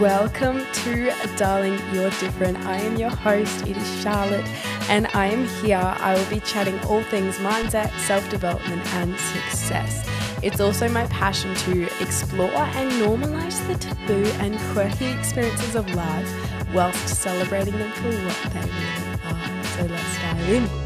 [0.00, 2.56] Welcome to Darling You're Different.
[2.64, 4.46] I am your host, it is Charlotte,
[4.88, 5.76] and I am here.
[5.76, 10.08] I will be chatting all things mindset, self development, and success.
[10.42, 16.72] It's also my passion to explore and normalize the taboo and quirky experiences of life
[16.72, 19.64] whilst celebrating them for what they really are.
[19.64, 20.83] So let's dive in.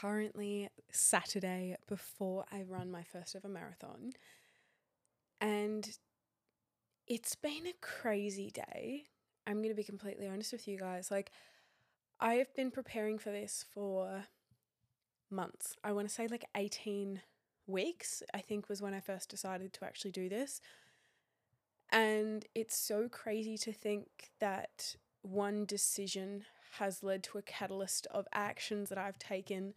[0.00, 4.12] Currently Saturday before I run my first ever marathon.
[5.40, 5.88] And
[7.06, 9.04] it's been a crazy day.
[9.46, 11.10] I'm going to be completely honest with you guys.
[11.10, 11.30] Like,
[12.20, 14.24] I have been preparing for this for
[15.30, 15.74] months.
[15.84, 17.22] I want to say like 18
[17.66, 20.60] weeks, I think was when I first decided to actually do this.
[21.90, 28.26] And it's so crazy to think that one decision has led to a catalyst of
[28.32, 29.74] actions that I've taken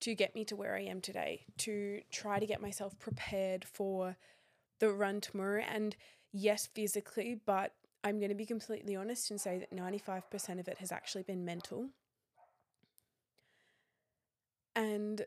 [0.00, 4.16] to get me to where I am today, to try to get myself prepared for
[4.80, 5.62] the run tomorrow.
[5.62, 5.94] And
[6.32, 7.72] yes, physically, but
[8.02, 11.44] I'm going to be completely honest and say that 95% of it has actually been
[11.44, 11.90] mental.
[14.74, 15.24] And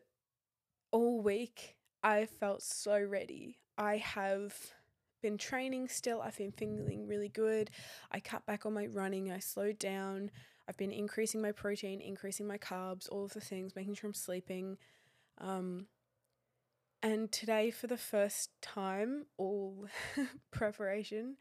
[0.92, 3.58] all week, I felt so ready.
[3.78, 4.54] I have
[5.22, 6.20] been training still.
[6.20, 7.70] I've been feeling really good.
[8.12, 9.32] I cut back on my running.
[9.32, 10.30] I slowed down.
[10.68, 14.14] I've been increasing my protein, increasing my carbs, all of the things, making sure I'm
[14.14, 14.78] sleeping.
[15.38, 15.86] Um,
[17.02, 19.86] and today, for the first time, all
[20.50, 21.36] preparation,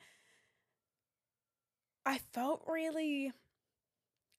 [2.05, 3.31] I felt really,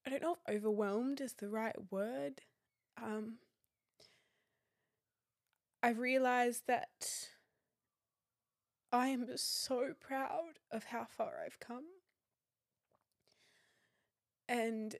[0.06, 2.42] I don't know if overwhelmed is the right word.
[3.02, 3.38] Um,
[5.82, 7.28] I realized that
[8.92, 11.84] I am so proud of how far I've come.
[14.48, 14.96] And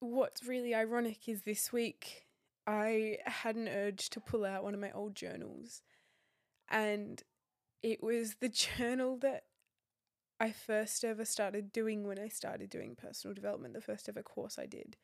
[0.00, 2.24] what's really ironic is this week
[2.66, 5.82] I had an urge to pull out one of my old journals.
[6.68, 7.22] And
[7.82, 9.44] it was the journal that
[10.40, 14.58] I first ever started doing when I started doing personal development, the first ever course
[14.58, 14.96] I did.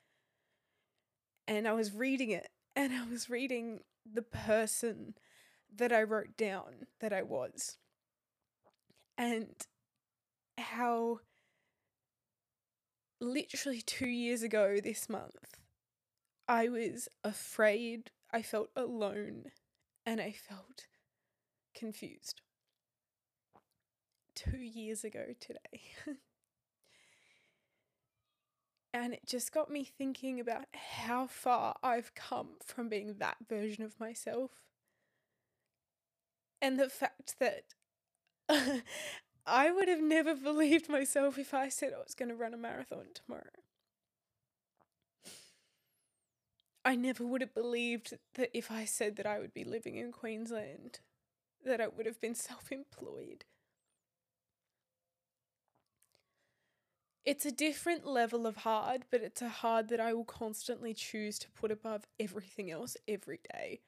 [1.47, 3.81] And I was reading it, and I was reading
[4.11, 5.15] the person
[5.75, 7.79] that I wrote down that I was.
[9.17, 9.55] And
[10.59, 11.21] how
[13.21, 15.59] literally two years ago this month,
[16.49, 19.47] I was afraid, I felt alone,
[20.05, 20.87] and I felt
[21.75, 22.41] confused.
[24.35, 25.83] Two years ago today.
[28.95, 33.85] and it just got me thinking about how far I've come from being that version
[33.85, 34.51] of myself.
[36.63, 37.75] And the fact that
[39.47, 42.57] I would have never believed myself if I said I was going to run a
[42.57, 43.51] marathon tomorrow.
[46.85, 50.13] I never would have believed that if I said that I would be living in
[50.13, 51.01] Queensland,
[51.65, 53.45] that I would have been self employed.
[57.25, 61.39] It's a different level of hard, but it's a hard that I will constantly choose
[61.39, 63.81] to put above everything else every day.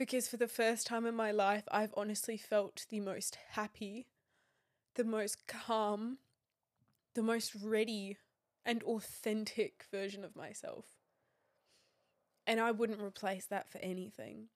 [0.00, 4.06] Because for the first time in my life, I've honestly felt the most happy,
[4.94, 6.16] the most calm,
[7.14, 8.16] the most ready
[8.64, 10.86] and authentic version of myself.
[12.46, 14.46] And I wouldn't replace that for anything.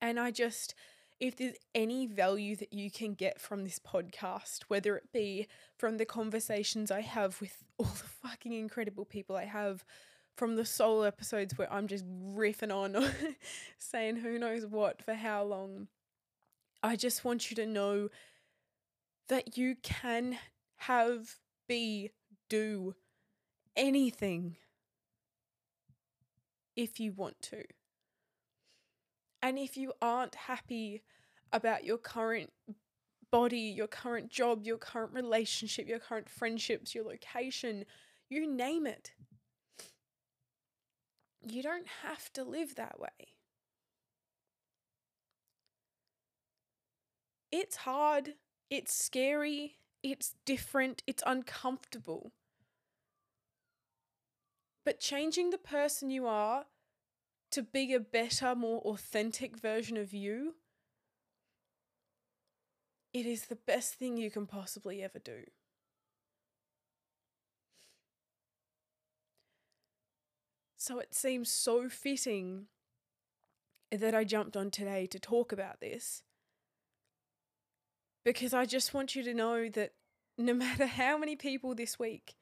[0.00, 0.76] And I just,
[1.18, 5.96] if there's any value that you can get from this podcast, whether it be from
[5.96, 9.84] the conversations I have with all the fucking incredible people I have,
[10.36, 12.96] from the solo episodes where I'm just riffing on,
[13.78, 15.88] saying who knows what for how long,
[16.82, 18.08] I just want you to know
[19.28, 20.38] that you can
[20.76, 21.36] have,
[21.68, 22.10] be,
[22.48, 22.94] do
[23.76, 24.56] anything
[26.76, 27.64] if you want to.
[29.42, 31.02] And if you aren't happy
[31.52, 32.50] about your current
[33.30, 37.84] body, your current job, your current relationship, your current friendships, your location,
[38.30, 39.12] you name it,
[41.50, 43.34] you don't have to live that way.
[47.50, 48.34] It's hard,
[48.70, 52.32] it's scary, it's different, it's uncomfortable.
[54.84, 56.66] But changing the person you are
[57.52, 60.56] to be a better, more authentic version of you,
[63.12, 65.44] it is the best thing you can possibly ever do.
[70.86, 72.66] So it seems so fitting
[73.90, 76.22] that I jumped on today to talk about this
[78.22, 79.92] because I just want you to know that
[80.36, 82.34] no matter how many people this week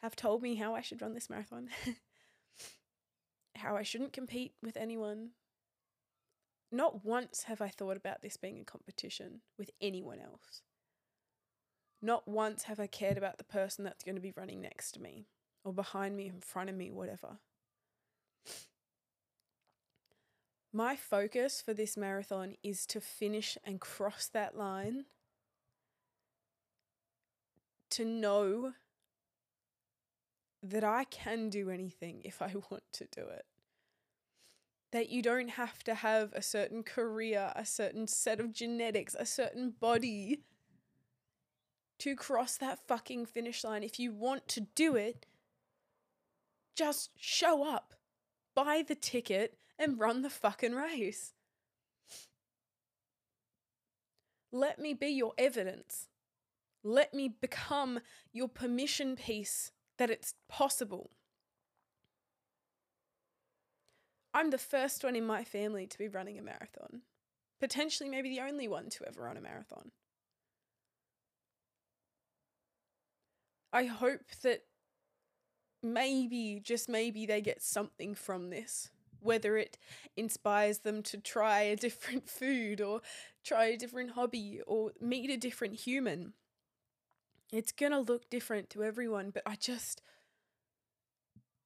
[0.00, 1.68] have told me how I should run this marathon,
[3.56, 5.32] how I shouldn't compete with anyone,
[6.72, 10.62] not once have I thought about this being a competition with anyone else.
[12.00, 15.02] Not once have I cared about the person that's going to be running next to
[15.02, 15.26] me
[15.62, 17.36] or behind me, in front of me, whatever.
[20.72, 25.06] My focus for this marathon is to finish and cross that line,
[27.90, 28.74] to know
[30.62, 33.46] that I can do anything if I want to do it.
[34.92, 39.26] That you don't have to have a certain career, a certain set of genetics, a
[39.26, 40.42] certain body
[41.98, 43.82] to cross that fucking finish line.
[43.82, 45.26] If you want to do it,
[46.74, 47.94] just show up,
[48.54, 51.32] buy the ticket, and run the fucking race.
[54.52, 56.08] Let me be your evidence.
[56.84, 58.00] Let me become
[58.32, 61.10] your permission piece that it's possible.
[64.32, 67.02] I'm the first one in my family to be running a marathon,
[67.58, 69.90] potentially, maybe the only one to ever run a marathon.
[73.72, 74.64] I hope that
[75.82, 78.90] maybe, just maybe, they get something from this.
[79.20, 79.78] Whether it
[80.16, 83.00] inspires them to try a different food or
[83.44, 86.34] try a different hobby or meet a different human.
[87.52, 90.02] It's going to look different to everyone, but I just,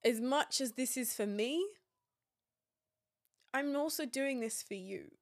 [0.02, 1.62] as much as this is for me,
[3.52, 5.12] I'm also doing this for you.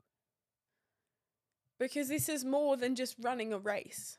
[1.78, 4.18] Because this is more than just running a race.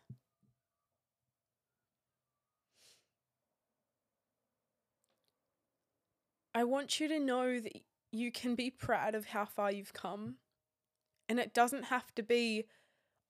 [6.53, 7.81] I want you to know that
[8.13, 10.35] you can be proud of how far you've come.
[11.27, 12.65] And it doesn't have to be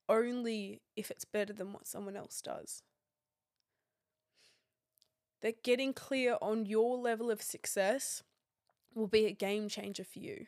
[0.09, 2.83] only if it's better than what someone else does.
[5.41, 8.23] That getting clear on your level of success
[8.93, 10.47] will be a game changer for you.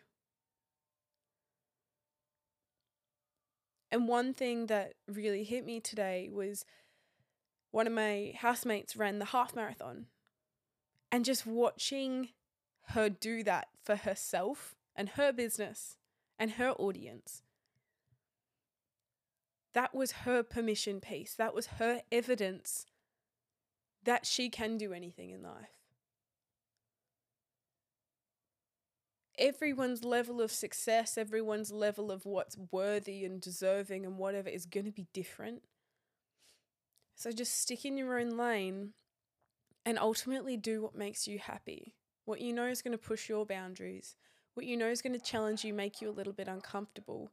[3.92, 6.66] And one thing that really hit me today was
[7.72, 10.08] one of my housemates ran the half marathon.
[11.12, 12.30] And just watching
[12.90, 15.98] her do that for herself and her business
[16.38, 17.42] and her audience.
[19.74, 21.34] That was her permission piece.
[21.34, 22.86] That was her evidence
[24.04, 25.70] that she can do anything in life.
[29.38, 34.86] Everyone's level of success, everyone's level of what's worthy and deserving and whatever is going
[34.86, 35.64] to be different.
[37.16, 38.94] So just stick in your own lane
[39.86, 41.96] and ultimately do what makes you happy
[42.26, 44.16] what you know is going to push your boundaries,
[44.56, 47.32] what you know is going to challenge you, make you a little bit uncomfortable,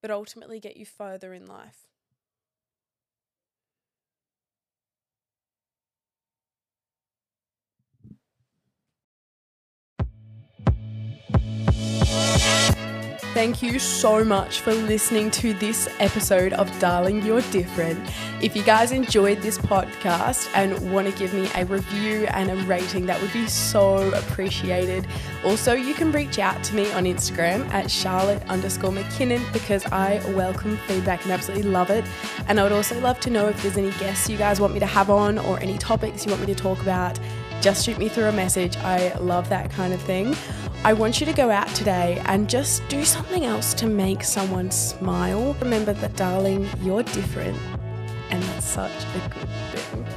[0.00, 1.88] but ultimately get you further in life.
[13.42, 17.98] Thank you so much for listening to this episode of Darling You're Different.
[18.40, 22.56] If you guys enjoyed this podcast and want to give me a review and a
[22.66, 25.08] rating, that would be so appreciated.
[25.44, 30.22] Also, you can reach out to me on Instagram at Charlotte underscore McKinnon because I
[30.36, 32.04] welcome feedback and absolutely love it.
[32.46, 34.78] And I would also love to know if there's any guests you guys want me
[34.78, 37.18] to have on or any topics you want me to talk about.
[37.62, 38.76] Just shoot me through a message.
[38.78, 40.34] I love that kind of thing.
[40.82, 44.72] I want you to go out today and just do something else to make someone
[44.72, 45.54] smile.
[45.60, 47.56] Remember that, darling, you're different,
[48.30, 49.48] and that's such a good
[49.78, 50.11] thing.